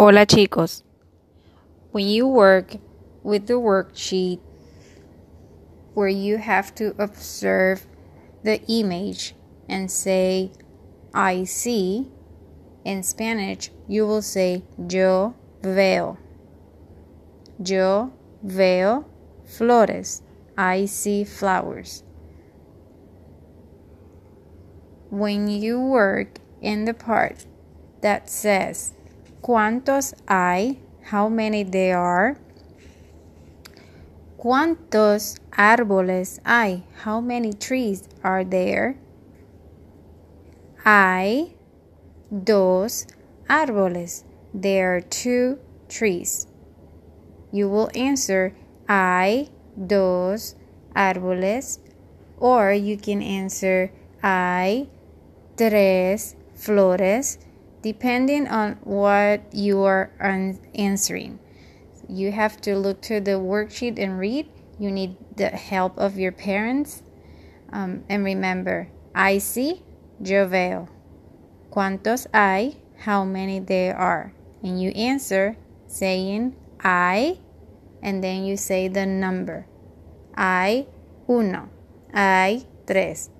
[0.00, 0.84] Hola chicos.
[1.90, 2.76] When you work
[3.24, 4.38] with the worksheet
[5.92, 7.84] where you have to observe
[8.44, 9.34] the image
[9.68, 10.52] and say
[11.12, 12.06] I see,
[12.84, 16.16] in Spanish you will say yo veo.
[17.58, 19.04] Yo veo
[19.46, 20.22] flores.
[20.56, 22.04] I see flowers.
[25.10, 27.46] When you work in the part
[28.00, 28.92] that says
[29.40, 30.80] ¿Cuántos hay?
[31.10, 32.36] How many there are?
[34.36, 36.84] ¿Cuántos árboles hay?
[37.04, 38.96] How many trees are there?
[40.84, 41.56] Hay
[42.30, 43.06] dos
[43.48, 44.24] árboles.
[44.52, 46.46] There are two trees.
[47.50, 48.54] You will answer
[48.88, 50.56] hay dos
[50.94, 51.78] árboles
[52.38, 53.90] or you can answer
[54.22, 54.88] hay
[55.56, 57.38] tres flores
[57.88, 60.12] depending on what you are
[60.74, 61.38] answering.
[62.06, 64.46] You have to look to the worksheet and read.
[64.78, 67.02] You need the help of your parents.
[67.72, 69.82] Um, and remember, hay see,
[70.22, 70.88] yo veo.
[71.70, 72.76] ¿Cuántos hay?
[73.06, 74.34] How many there are?
[74.62, 77.38] And you answer saying I,
[78.02, 79.66] and then you say the number.
[80.36, 80.88] Hay
[81.26, 81.70] uno.
[82.12, 83.30] Hay tres.